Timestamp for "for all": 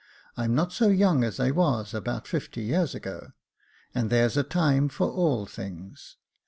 4.89-5.45